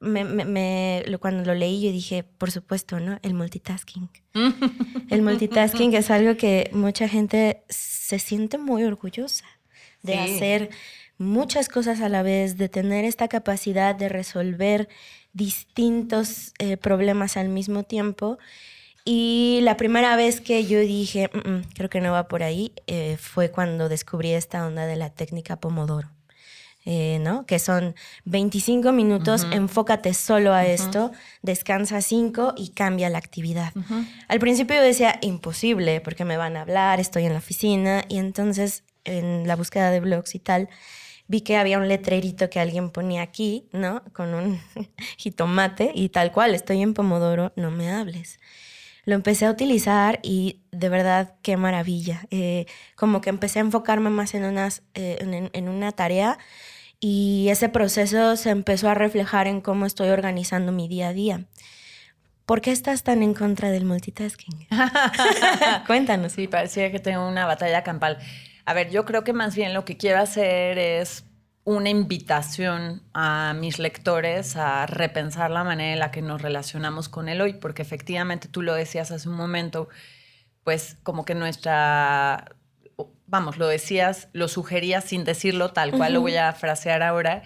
[0.00, 3.18] me, me, me, cuando lo leí yo dije, por supuesto, ¿no?
[3.20, 4.08] El multitasking.
[5.10, 9.44] el multitasking es algo que mucha gente se siente muy orgullosa
[10.02, 10.18] de sí.
[10.18, 10.70] hacer
[11.18, 14.88] muchas cosas a la vez, de tener esta capacidad de resolver
[15.34, 18.38] distintos eh, problemas al mismo tiempo.
[19.10, 22.72] Y la primera vez que yo dije, "Mm, mm, creo que no va por ahí,
[22.86, 26.10] eh, fue cuando descubrí esta onda de la técnica Pomodoro.
[26.90, 27.44] eh, ¿no?
[27.44, 27.94] Que son
[28.24, 29.52] 25 minutos, Ujú.
[29.52, 30.70] enfócate solo a Ujú.
[30.70, 33.72] esto, descansa 5 y cambia la actividad.
[33.76, 34.04] Ujú.
[34.28, 38.16] Al principio yo decía, imposible, porque me van a hablar, estoy en la oficina, y
[38.18, 40.68] entonces en la búsqueda de blogs y tal,
[41.26, 44.02] vi que había un letrerito que alguien ponía aquí, ¿no?
[44.14, 44.58] Con un
[45.18, 48.38] jitomate y tal cual, estoy en Pomodoro, no me hables.
[49.08, 52.26] Lo empecé a utilizar y de verdad qué maravilla.
[52.30, 56.38] Eh, como que empecé a enfocarme más en, unas, eh, en, en una tarea
[57.00, 61.46] y ese proceso se empezó a reflejar en cómo estoy organizando mi día a día.
[62.44, 64.68] ¿Por qué estás tan en contra del multitasking?
[65.86, 66.32] Cuéntanos.
[66.32, 68.18] Sí, parecía que tengo una batalla campal.
[68.66, 71.24] A ver, yo creo que más bien lo que quiero hacer es
[71.68, 77.28] una invitación a mis lectores a repensar la manera en la que nos relacionamos con
[77.28, 79.90] el hoy, porque efectivamente tú lo decías hace un momento,
[80.64, 82.56] pues como que nuestra,
[83.26, 87.42] vamos, lo decías, lo sugerías sin decirlo tal cual, lo voy a frasear ahora,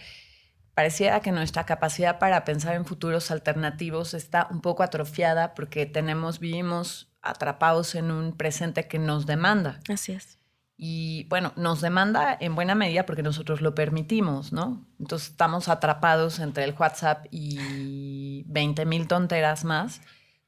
[0.74, 6.38] pareciera que nuestra capacidad para pensar en futuros alternativos está un poco atrofiada porque tenemos,
[6.38, 9.80] vivimos atrapados en un presente que nos demanda.
[9.88, 10.38] Así es.
[10.76, 14.86] Y bueno, nos demanda en buena medida porque nosotros lo permitimos, ¿no?
[14.98, 20.00] Entonces estamos atrapados entre el WhatsApp y 20 mil tonteras más,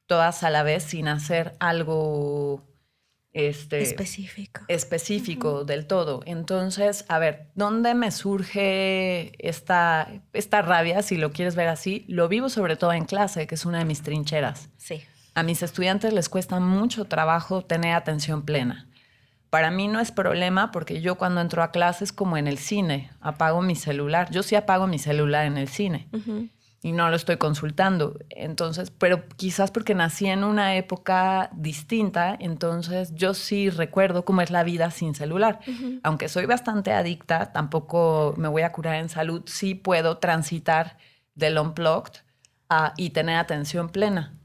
[0.07, 2.65] todas a la vez sin hacer algo
[3.35, 4.61] este, Específico.
[4.69, 6.21] específico del todo.
[6.25, 12.05] Entonces, a ver, ¿dónde me surge esta, esta rabia, si lo quieres ver así?
[12.07, 14.69] Lo vivo sobre todo en clase, que es una de mis trincheras.
[14.77, 15.03] Sí.
[15.33, 18.87] A mis estudiantes les cuesta mucho trabajo tener atención plena.
[19.55, 23.09] Para mí no es problema porque yo cuando entro a clases como en el cine,
[23.21, 24.29] apago mi celular.
[24.29, 26.09] Yo sí apago mi celular en el cine
[26.81, 28.19] y no lo estoy consultando.
[28.31, 34.51] Entonces, pero quizás porque nací en una época distinta, entonces yo sí recuerdo cómo es
[34.51, 35.61] la vida sin celular.
[36.03, 40.97] Aunque soy bastante adicta, tampoco me voy a curar en salud, sí puedo transitar
[41.33, 42.23] del unplugged
[42.67, 44.37] a, y tener atención plena.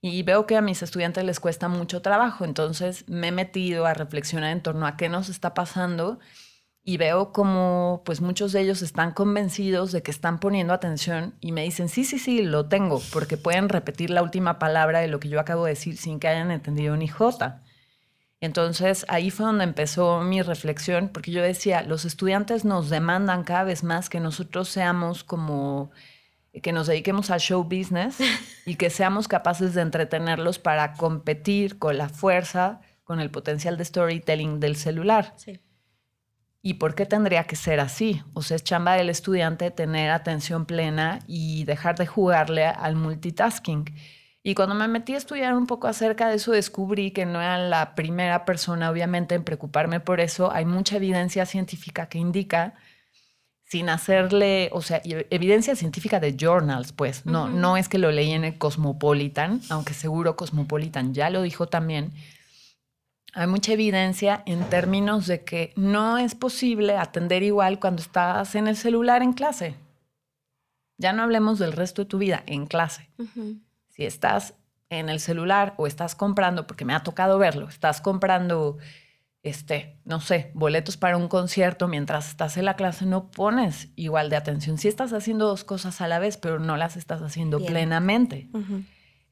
[0.00, 3.94] Y veo que a mis estudiantes les cuesta mucho trabajo, entonces me he metido a
[3.94, 6.20] reflexionar en torno a qué nos está pasando
[6.88, 11.52] y veo como pues muchos de ellos están convencidos de que están poniendo atención y
[11.52, 15.20] me dicen, sí, sí, sí, lo tengo, porque pueden repetir la última palabra de lo
[15.20, 17.62] que yo acabo de decir sin que hayan entendido ni jota.
[18.40, 23.64] Entonces ahí fue donde empezó mi reflexión, porque yo decía, los estudiantes nos demandan cada
[23.64, 25.90] vez más que nosotros seamos como
[26.62, 28.18] que nos dediquemos al show business
[28.66, 33.84] y que seamos capaces de entretenerlos para competir con la fuerza, con el potencial de
[33.84, 35.34] storytelling del celular.
[35.36, 35.60] Sí.
[36.60, 38.22] ¿Y por qué tendría que ser así?
[38.34, 43.84] O sea, es chamba del estudiante tener atención plena y dejar de jugarle al multitasking.
[44.42, 47.58] Y cuando me metí a estudiar un poco acerca de eso, descubrí que no era
[47.58, 50.50] la primera persona, obviamente, en preocuparme por eso.
[50.52, 52.74] Hay mucha evidencia científica que indica,
[53.68, 57.26] sin hacerle, o sea, y- evidencia científica de journals, pues.
[57.26, 61.66] No, no es que lo leí en el Cosmopolitan, aunque seguro Cosmopolitan ya lo dijo
[61.66, 62.12] también.
[63.34, 68.68] Hay mucha evidencia en términos de que no es posible atender igual cuando estás en
[68.68, 69.74] el celular en clase.
[70.96, 73.08] Ya no hablemos del resto de tu vida en clase.
[73.90, 74.54] Si estás
[74.88, 78.78] en el celular o estás comprando, porque me ha tocado verlo, estás comprando,
[79.42, 84.30] este, no sé, boletos para un concierto mientras estás en la clase, no pones igual
[84.30, 84.78] de atención.
[84.78, 87.72] Si estás haciendo dos cosas a la vez, pero no las estás haciendo Bien.
[87.72, 88.48] plenamente.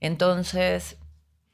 [0.01, 0.99] Entonces,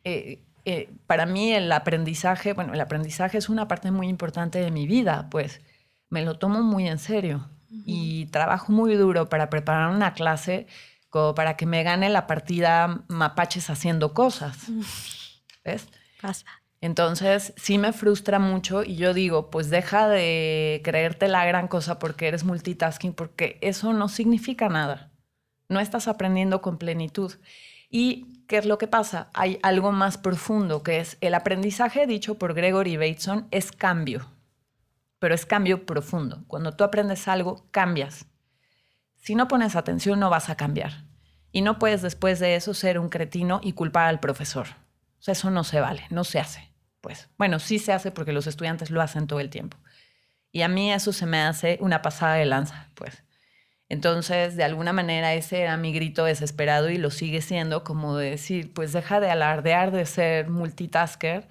[0.04, 4.70] eh, eh, para mí el aprendizaje, bueno, el aprendizaje es una parte muy importante de
[4.70, 5.60] mi vida, pues
[6.08, 7.48] me lo tomo muy en serio
[7.86, 10.66] y trabajo muy duro para preparar una clase
[11.08, 14.66] como para que me gane la partida mapaches haciendo cosas.
[15.64, 15.88] ¿Ves?
[16.20, 16.61] Pasa.
[16.82, 22.00] Entonces, sí me frustra mucho y yo digo, pues deja de creerte la gran cosa
[22.00, 25.12] porque eres multitasking, porque eso no significa nada.
[25.68, 27.34] No estás aprendiendo con plenitud.
[27.88, 29.30] ¿Y qué es lo que pasa?
[29.32, 34.26] Hay algo más profundo, que es el aprendizaje dicho por Gregory Bateson es cambio,
[35.20, 36.42] pero es cambio profundo.
[36.48, 38.26] Cuando tú aprendes algo, cambias.
[39.18, 41.04] Si no pones atención, no vas a cambiar.
[41.52, 44.66] Y no puedes después de eso ser un cretino y culpar al profesor.
[45.20, 46.71] O sea, eso no se vale, no se hace.
[47.02, 49.76] Pues bueno, sí se hace porque los estudiantes lo hacen todo el tiempo.
[50.52, 53.24] Y a mí eso se me hace una pasada de lanza, pues.
[53.88, 58.30] Entonces, de alguna manera, ese era mi grito desesperado y lo sigue siendo, como de
[58.30, 61.48] decir, pues deja de alardear de ser multitasker,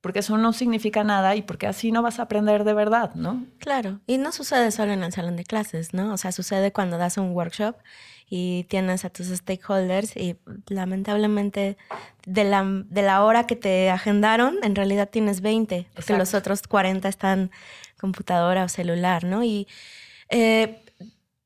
[0.00, 3.44] porque eso no significa nada y porque así no vas a aprender de verdad, ¿no?
[3.58, 6.14] Claro, y no sucede solo en el salón de clases, ¿no?
[6.14, 7.76] O sea, sucede cuando das un workshop
[8.30, 10.36] y tienes a tus stakeholders y
[10.68, 11.76] lamentablemente
[12.26, 16.62] de la, de la hora que te agendaron, en realidad tienes 20, porque los otros
[16.62, 17.50] 40 están
[17.98, 19.42] computadora o celular, ¿no?
[19.42, 19.66] Y
[20.28, 20.82] eh,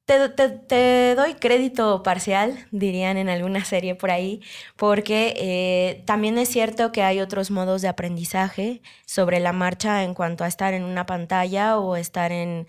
[0.04, 4.40] te, doy crédito parcial, dirían en alguna serie por ahí,
[4.76, 10.14] porque eh, también es cierto que hay otros modos de aprendizaje sobre la marcha en
[10.14, 12.66] cuanto a estar en una pantalla o estar en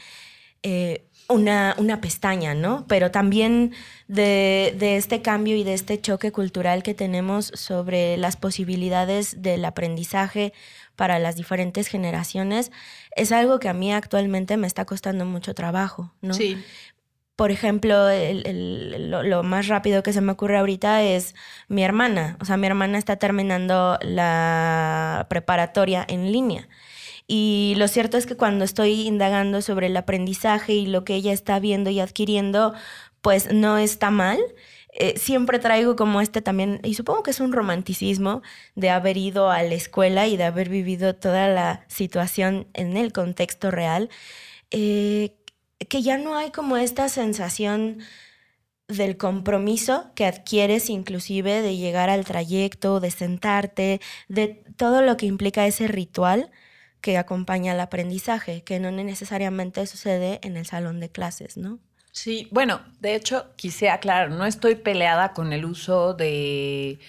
[0.61, 2.85] eh, una, una, pestaña, ¿no?
[2.87, 3.73] Pero también
[4.07, 9.65] de, de, este cambio y de este choque cultural que tenemos sobre las posibilidades del
[9.65, 10.53] aprendizaje
[10.95, 12.71] para las diferentes generaciones,
[13.15, 16.33] es algo que a mí actualmente me está costando mucho trabajo, ¿no?
[16.33, 16.57] Sí.
[17.35, 21.33] Por ejemplo, lo, más rápido que se me ocurre ahorita es
[21.67, 22.37] mi hermana.
[22.39, 26.69] O sea, mi hermana está terminando la preparatoria en línea.
[27.27, 31.33] Y lo cierto es que cuando estoy indagando sobre el aprendizaje y lo que ella
[31.33, 32.73] está viendo y adquiriendo,
[33.21, 34.39] pues no está mal.
[34.95, 38.43] Eh, siempre traigo como este también, y supongo que es un romanticismo
[38.75, 43.11] de haber ido a la escuela y de haber vivido toda la situación en el
[43.11, 44.09] contexto real.
[44.71, 45.35] Eh,
[45.89, 47.99] que ya no hay como esta sensación
[48.87, 55.25] del compromiso que adquieres inclusive de llegar al trayecto, de sentarte, de todo lo que
[55.25, 56.51] implica ese ritual
[57.03, 61.79] que acompaña al aprendizaje, que no necesariamente sucede en el salón de clases, ¿no?
[62.13, 66.99] Sí, bueno, de hecho, quise aclarar, no estoy peleada con el uso de,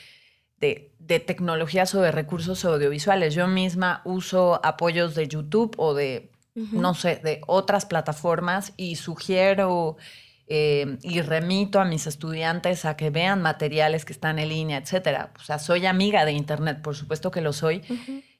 [0.59, 3.35] de, tecnologías o de recursos audiovisuales.
[3.35, 9.97] Yo misma uso apoyos de YouTube o de no sé, de otras plataformas y sugiero
[10.47, 15.33] eh, y remito a mis estudiantes a que vean materiales que están en línea, etcétera.
[15.39, 17.83] O sea, soy amiga de Internet, por supuesto que lo soy,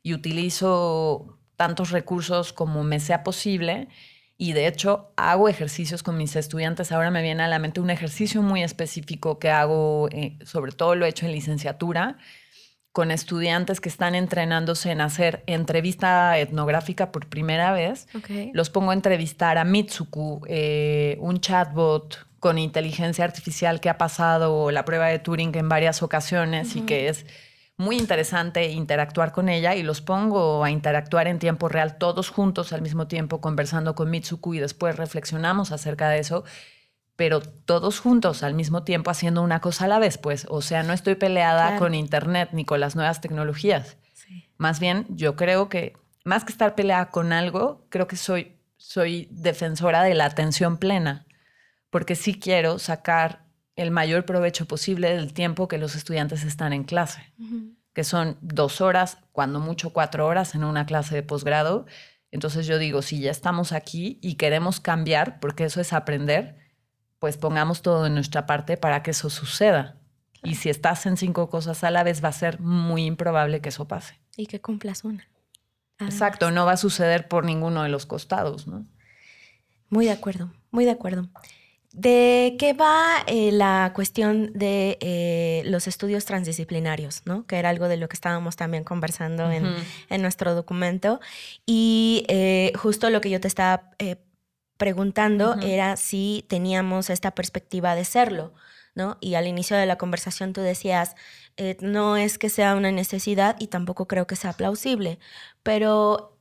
[0.03, 3.89] y utilizo tantos recursos como me sea posible.
[4.37, 6.91] Y de hecho hago ejercicios con mis estudiantes.
[6.91, 10.97] Ahora me viene a la mente un ejercicio muy específico que hago, eh, sobre todo
[10.97, 12.19] lo he hecho en licenciatura,
[12.95, 18.07] con estudiantes que están entrenándose en hacer entrevista etnográfica por primera vez.
[18.53, 24.71] Los pongo a entrevistar a Mitsuku, eh, un chatbot con inteligencia artificial que ha pasado
[24.71, 27.27] la prueba de Turing en varias ocasiones y que es
[27.77, 32.73] muy interesante interactuar con ella y los pongo a interactuar en tiempo real todos juntos
[32.73, 36.45] al mismo tiempo conversando con Mitsuku y después reflexionamos acerca de eso
[37.17, 40.83] pero todos juntos al mismo tiempo haciendo una cosa a la vez, pues, o sea,
[40.83, 43.97] no estoy peleada con Internet ni con las nuevas tecnologías.
[44.57, 49.29] Más bien, yo creo que, más que estar peleada con algo, creo que soy, soy
[49.31, 51.27] defensora de la atención plena,
[51.91, 53.44] porque sí quiero sacar
[53.77, 57.33] el mayor provecho posible del tiempo que los estudiantes están en clase,
[57.93, 61.87] que son dos horas, cuando mucho cuatro horas en una clase de posgrado.
[62.31, 66.57] Entonces yo digo, si ya estamos aquí y queremos cambiar, porque eso es aprender,
[67.19, 69.97] pues pongamos todo en nuestra parte para que eso suceda.
[70.43, 73.71] Y si estás en cinco cosas a la vez, va a ser muy improbable que
[73.71, 74.21] eso pase.
[74.37, 75.27] Y que cumplas una.
[76.01, 78.85] Exacto, no va a suceder por ninguno de los costados, ¿no?
[79.89, 81.29] Muy de acuerdo, muy de acuerdo.
[81.95, 87.47] ¿De qué va eh, la cuestión de eh, los estudios transdisciplinarios, ¿no?
[87.47, 91.21] que era algo de lo que estábamos también conversando en, nuestro documento?
[91.67, 93.91] Y eh, justo lo que yo te estaba
[94.77, 98.55] preguntando era si teníamos esta perspectiva de serlo,
[98.97, 99.17] ¿no?
[99.21, 101.15] Y al inicio de la conversación tú decías,
[101.81, 105.21] no es que sea una necesidad y tampoco creo que sea plausible,
[105.63, 106.33] pero...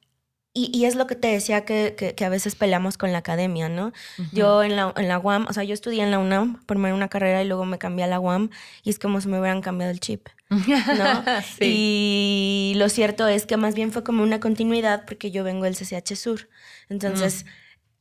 [0.56, 3.92] Y, es lo que te decía que, que, a veces peleamos con la academia, ¿no?
[4.32, 7.08] Yo en la, en la UAM, o sea, yo estudié en la UNAM, primero una
[7.08, 8.52] carrera y luego me cambié a la UAM
[8.84, 10.60] y es como si me hubieran cambiado el chip, ¿no?
[11.60, 15.76] Y lo cierto es que más bien fue como una continuidad porque yo vengo del
[15.76, 16.50] CCH Sur.
[16.88, 17.48] Entonces,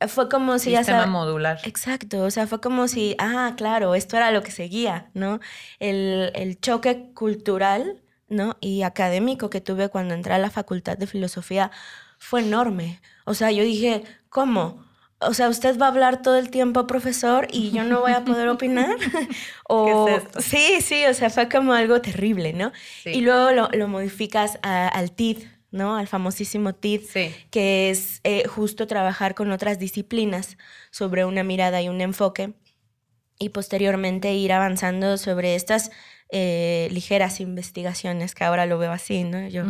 [0.09, 1.59] fue como si Sistema ya modular.
[1.65, 5.41] Exacto, o sea, fue como si, ah, claro, esto era lo que seguía, ¿no?
[5.79, 8.57] El, choque cultural, ¿no?
[8.61, 11.71] Y académico que tuve cuando entré a la facultad de filosofía
[12.23, 13.01] fue enorme.
[13.25, 14.85] O sea, yo dije, ¿cómo?
[15.19, 18.25] O sea, usted va a hablar todo el tiempo, profesor, y yo no voy a
[18.25, 18.97] poder opinar.
[19.69, 20.09] o,
[20.39, 22.73] Sí, sí, o sea, fue como algo terrible, ¿no?
[23.05, 25.39] Y luego lo, lo modificas al TID,
[25.73, 25.97] ¿no?
[25.97, 27.03] Al famosísimo TID,
[27.51, 30.57] que es eh, justo trabajar con otras disciplinas
[30.91, 32.55] sobre una mirada y un enfoque
[33.39, 35.91] y posteriormente ir avanzando sobre estas
[36.35, 39.47] eh, ligeras investigaciones, que ahora lo veo así, ¿no?
[39.49, 39.65] Yo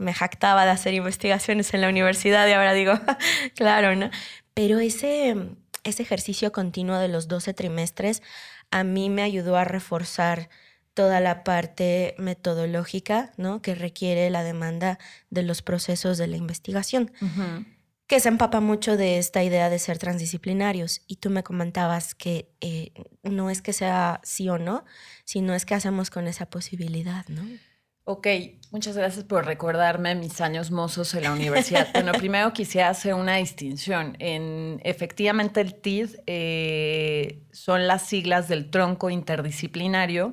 [0.00, 2.94] me jactaba de hacer investigaciones en la universidad y ahora digo,
[3.54, 4.10] claro, ¿no?
[4.52, 5.36] Pero ese,
[5.84, 8.22] ese ejercicio continuo de los 12 trimestres
[8.72, 10.48] a mí me ayudó a reforzar
[10.92, 13.62] toda la parte metodológica, ¿no?
[13.62, 14.98] Que requiere la demanda
[15.30, 17.12] de los procesos de la investigación,
[18.08, 21.02] que se empapa mucho de esta idea de ser transdisciplinarios.
[21.06, 22.92] Y tú me comentabas que eh,
[23.22, 24.84] no es que sea sí o no,
[25.24, 27.42] sino es que hacemos con esa posibilidad, ¿no?
[28.04, 28.26] Ok,
[28.70, 31.88] muchas gracias por recordarme mis años mozos en la universidad.
[31.92, 34.16] bueno, primero quisiera hacer una distinción.
[34.20, 40.32] En, efectivamente, el TID eh, son las siglas del tronco interdisciplinario.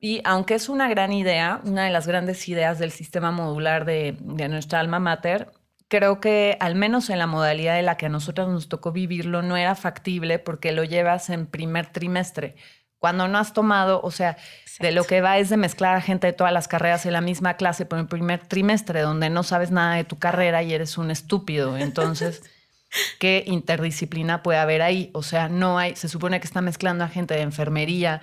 [0.00, 4.16] Y aunque es una gran idea, una de las grandes ideas del sistema modular de,
[4.20, 5.52] de nuestra alma mater,
[5.94, 9.42] creo que al menos en la modalidad de la que a nosotros nos tocó vivirlo,
[9.42, 12.56] no era factible porque lo llevas en primer trimestre
[12.98, 14.36] cuando no has tomado, o sea,
[14.80, 17.20] de lo que va es de mezclar a gente de todas las carreras en la
[17.20, 20.98] misma clase por el primer trimestre, donde no sabes nada de tu carrera y eres
[20.98, 21.76] un estúpido.
[21.76, 22.42] Entonces,
[23.20, 25.10] ¿qué interdisciplina puede haber ahí?
[25.12, 28.20] O sea, no hay, se supone que está mezclando a gente de enfermería,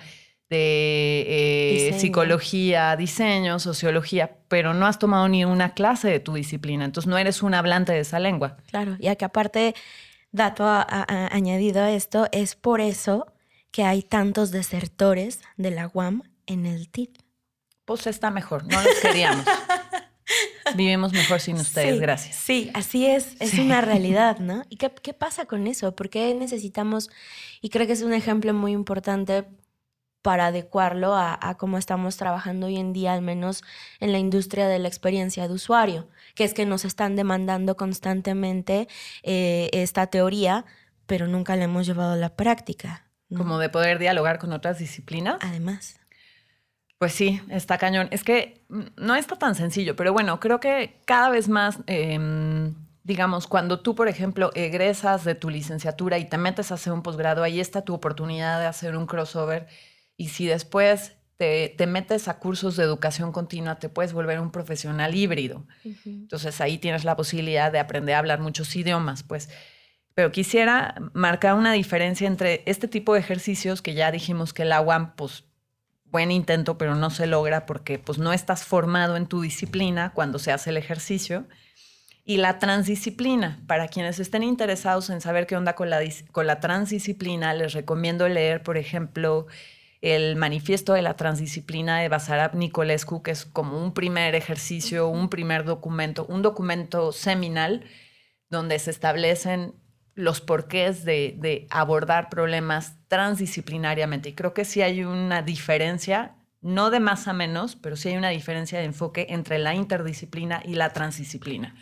[0.52, 6.84] de eh, psicología, diseño, sociología, pero no has tomado ni una clase de tu disciplina,
[6.84, 8.58] entonces no eres un hablante de esa lengua.
[8.70, 9.74] Claro, y que aparte,
[10.30, 13.26] dato añadido a esto, es por eso
[13.70, 17.08] que hay tantos desertores de la UAM en el TID.
[17.86, 19.44] Pues está mejor, no los queríamos.
[20.76, 22.36] Vivimos mejor sin ustedes, gracias.
[22.36, 24.64] Sí, así es, es una realidad, ¿no?
[24.68, 25.94] ¿Y qué, pasa con eso?
[25.96, 27.10] ¿Por qué necesitamos,
[27.60, 29.44] y creo que es un ejemplo muy importante
[30.22, 33.62] para adecuarlo a, cómo estamos trabajando hoy en día, al menos
[34.00, 38.88] en la industria de la experiencia de usuario, que es que nos están demandando constantemente
[39.24, 40.64] eh, esta teoría,
[41.06, 43.04] pero nunca la hemos llevado a la práctica.
[43.36, 45.38] Como de poder dialogar con otras disciplinas.
[45.40, 45.98] Además.
[46.98, 48.06] Pues sí, está cañón.
[48.12, 48.64] Es que
[48.96, 53.96] no está tan sencillo, pero bueno, creo que cada vez más, em, digamos, cuando tú,
[53.96, 57.82] por ejemplo, egresas de tu licenciatura y te metes a hacer un posgrado, ahí está
[57.82, 59.66] tu oportunidad de hacer un crossover.
[60.22, 65.16] Y si después te, metes a cursos de educación continua, te puedes volver un profesional
[65.16, 65.66] híbrido.
[66.04, 69.24] Entonces ahí tienes la posibilidad de aprender a hablar muchos idiomas.
[69.24, 69.48] Pues
[70.14, 74.70] pero quisiera marcar una diferencia entre este tipo de ejercicios que ya dijimos que el
[74.70, 75.42] agua, pues,
[76.04, 80.38] buen intento, pero no se logra porque pues no estás formado en tu disciplina cuando
[80.38, 81.48] se hace el ejercicio.
[82.24, 86.00] Y la transdisciplina, para quienes estén interesados en saber qué onda con la,
[86.30, 89.48] con la transdisciplina, les recomiendo leer, por ejemplo,
[90.02, 95.30] el manifiesto de la transdisciplina de Basarab Nicolescu, que es como un primer ejercicio, un
[95.30, 97.84] primer documento, un documento seminal
[98.50, 99.74] donde se establecen
[100.14, 104.30] los porqués de, abordar problemas transdisciplinariamente.
[104.30, 108.16] Y creo que sí hay una diferencia, no de más a menos, pero sí hay
[108.16, 111.76] una diferencia de enfoque entre la interdisciplina y la transdisciplina.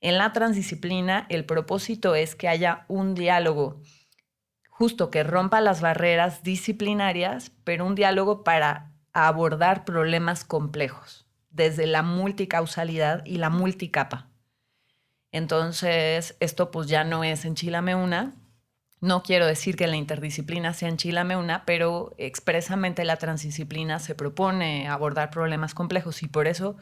[0.00, 3.82] En la transdisciplina, el propósito es que haya un diálogo
[4.82, 12.02] justo que rompa las barreras disciplinarias, pero un diálogo para abordar problemas complejos, desde la
[12.02, 14.26] multicausalidad y la multicapa.
[15.30, 18.34] Entonces, esto pues ya no es enchilame una.
[19.00, 24.88] No quiero decir que la interdisciplina sea enchilame una, pero expresamente la transdisciplina se propone
[24.88, 26.76] abordar problemas complejos y por eso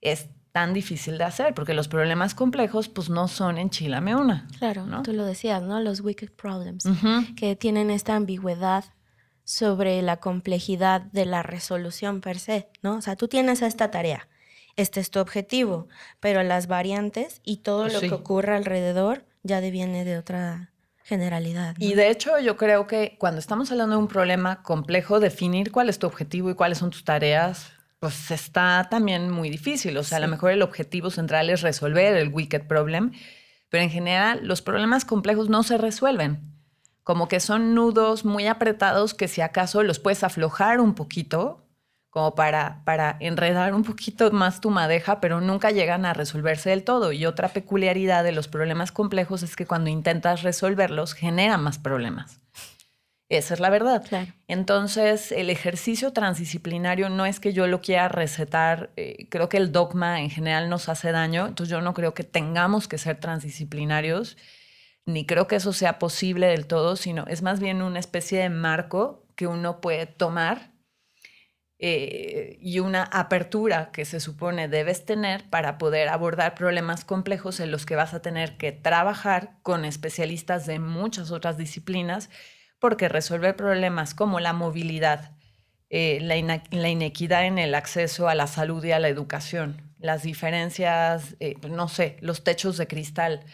[0.00, 4.46] es tan difícil de hacer, porque los problemas complejos pues no son enchilame una.
[4.58, 5.80] Claro, tú lo decías, ¿no?
[5.80, 6.84] Los wicked problems,
[7.36, 8.84] que tienen esta ambigüedad
[9.44, 12.96] sobre la complejidad de la resolución per se, ¿no?
[12.96, 14.28] O sea, tú tienes esta tarea
[14.78, 15.88] este es tu objetivo,
[16.20, 20.72] pero las variantes y todo pues lo que ocurre alrededor ya deviene de otra
[21.02, 21.74] generalidad.
[21.80, 25.88] Y de hecho yo creo que cuando estamos hablando de un problema complejo, definir cuál
[25.88, 29.96] es tu objetivo y cuáles son tus tareas, pues está también muy difícil.
[29.96, 33.12] O sea, a lo mejor el objetivo central es resolver el wicked problem,
[33.68, 36.40] pero en general los problemas complejos no se resuelven.
[37.02, 41.64] Como que son nudos muy apretados que si acaso los puedes aflojar un poquito,
[42.10, 46.84] como para, para enredar un poquito más tu madeja, pero nunca llegan a resolverse del
[46.84, 47.12] todo.
[47.12, 52.40] Y otra peculiaridad de los problemas complejos es que cuando intentas resolverlos, genera más problemas.
[53.28, 54.02] Esa es la verdad.
[54.46, 59.70] Entonces, el ejercicio transdisciplinario no es que yo lo quiera recetar, eh, creo que el
[59.70, 64.38] dogma en general nos hace daño, entonces yo no creo que tengamos que ser transdisciplinarios,
[65.04, 68.48] ni creo que eso sea posible del todo, sino es más bien una especie de
[68.48, 70.72] marco que uno puede tomar
[71.80, 77.70] eh, y una apertura que se supone debes tener para poder abordar problemas complejos en
[77.70, 82.30] los que vas a tener que trabajar con especialistas de muchas otras disciplinas,
[82.78, 85.32] porque resolver problemas como la movilidad,
[85.90, 91.36] eh, la, inequidad en el acceso a la salud y a la educación, las diferencias,
[91.40, 93.44] eh, no sé, los techos de cristal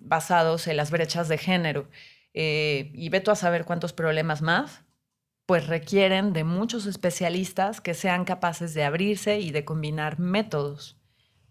[0.00, 1.88] basados en las brechas de género,
[2.32, 4.82] y ve tú a saber cuántos problemas más,
[5.46, 10.96] pues requieren de muchos especialistas que sean capaces de abrirse y de combinar métodos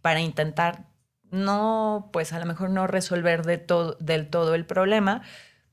[0.01, 0.87] para intentar
[1.31, 3.65] no, pues a lo mejor no resolver de
[3.99, 5.23] del todo el problema,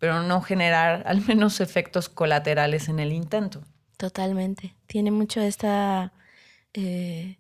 [0.01, 3.63] pero no generar al menos efectos colaterales en el intento.
[3.97, 4.75] Totalmente.
[4.87, 6.13] Tiene mucho esta
[6.75, 7.39] eh,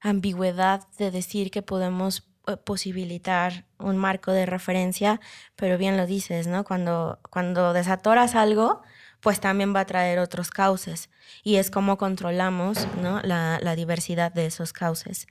[0.00, 5.20] ambigüedad de decir que podemos eh, posibilitar un marco de referencia,
[5.56, 6.64] pero bien lo dices, ¿no?
[6.64, 8.82] Cuando, cuando desatoras algo,
[9.20, 11.08] pues también va a traer otros cauces
[11.42, 13.20] y es como controlamos ¿no?
[13.22, 15.28] la, diversidad de esos cauces.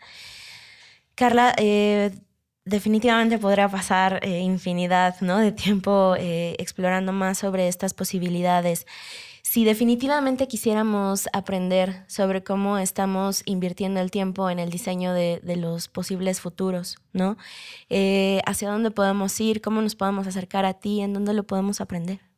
[1.14, 2.12] Carla, eh,
[2.66, 5.38] definitivamente podrá pasar eh, infinidad ¿no?
[5.38, 8.86] de tiempo eh, explorando más sobre estas posibilidades.
[9.42, 15.90] Si definitivamente quisiéramos aprender sobre cómo estamos invirtiendo el tiempo en el diseño de, los
[15.90, 17.38] posibles futuros, ¿no?
[17.90, 19.60] ¿Hacia dónde podemos ir?
[19.60, 21.02] ¿Cómo nos podemos acercar a ti?
[21.02, 22.31] ¿En dónde lo podemos aprender?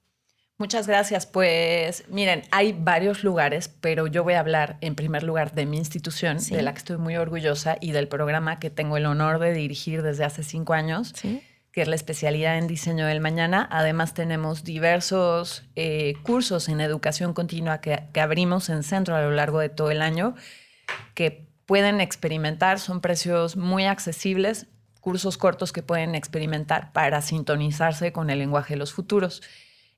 [0.59, 1.25] Muchas gracias.
[1.25, 5.77] Pues miren, hay varios lugares, pero yo voy a hablar en primer lugar de mi
[5.77, 9.53] institución, de la que estoy muy orgullosa, y del programa que tengo el honor de
[9.53, 11.13] dirigir desde hace cinco años,
[11.71, 13.67] que es la especialidad en diseño del mañana.
[13.71, 19.31] Además tenemos diversos eh, cursos en educación continua que, que abrimos en centro a lo
[19.31, 20.35] largo de todo el año,
[21.15, 24.67] que pueden experimentar, son precios muy accesibles,
[25.01, 29.41] cursos cortos que pueden experimentar para sintonizarse con el lenguaje de los futuros.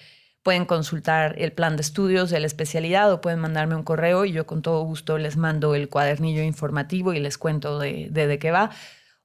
[0.43, 4.34] pueden consultar el plan de estudios de la especialidad o pueden mandarme un correo y
[4.34, 8.51] yo con todo gusto les mando el cuadernillo informativo y les cuento de, de, qué
[8.51, 8.70] va.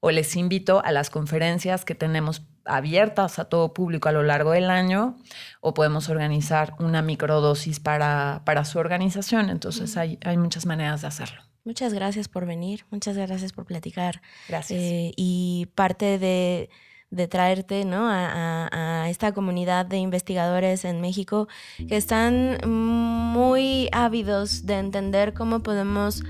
[0.00, 4.52] O les invito a las conferencias que tenemos abiertas a todo público a lo largo
[4.52, 5.16] del año
[5.60, 9.50] o podemos organizar una microdosis para, para su organización.
[9.50, 11.47] Entonces hay, hay muchas maneras de hacerlo.
[11.68, 14.22] Muchas gracias por venir, muchas gracias por platicar.
[14.48, 14.80] Gracias.
[14.80, 16.70] Eh, y parte de,
[17.10, 18.08] de traerte ¿no?
[18.08, 21.46] a, a, esta comunidad de investigadores en México
[21.86, 26.22] que están muy ávidos de entender cómo podemos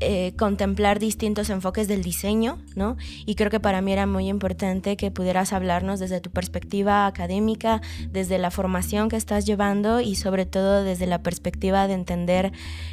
[0.00, 2.96] eh, contemplar distintos enfoques del diseño, ¿no?
[3.26, 7.80] Y creo que para mí era muy importante que pudieras hablarnos desde tu perspectiva académica,
[8.10, 12.52] desde la formación que estás llevando y sobre todo desde la perspectiva de entender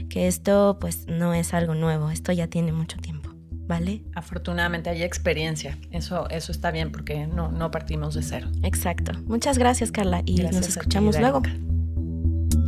[0.10, 3.30] que esto pues no es algo nuevo, esto ya tiene mucho tiempo.
[3.68, 4.04] ¿Vale?
[4.14, 5.78] Afortunadamente hay experiencia.
[5.92, 8.48] Eso, eso está bien porque no, no partimos de cero.
[8.62, 9.12] Exacto.
[9.26, 10.22] Muchas gracias, Carla.
[10.26, 11.42] Y nos escuchamos luego.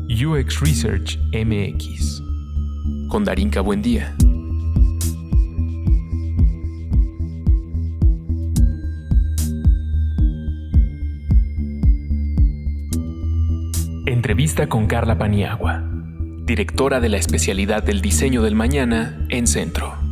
[0.09, 2.26] UX Research MX.
[3.07, 4.15] Con Darinka Buendía.
[14.05, 15.83] Entrevista con Carla Paniagua,
[16.45, 20.06] directora de la especialidad del diseño del mañana en Centro.